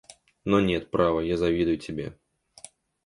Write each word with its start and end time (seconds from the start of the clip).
Но 0.45 0.59
нет, 0.59 0.89
право, 0.89 1.19
я 1.19 1.37
завидую 1.37 1.77
тебе. 1.77 2.17